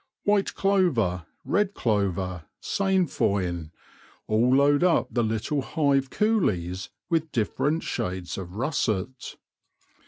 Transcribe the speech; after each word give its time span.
White 0.23 0.55
clover, 0.55 1.27
red 1.45 1.75
clover, 1.75 2.45
sainfoin, 2.59 3.69
all 4.25 4.55
load 4.55 4.83
up 4.83 5.09
the 5.11 5.21
little 5.23 5.61
hive 5.61 6.09
coolies 6.09 6.89
with 7.07 7.31
dif 7.31 7.55
ferent 7.55 7.83
shades 7.83 8.35
of 8.35 8.55
russet. 8.55 9.35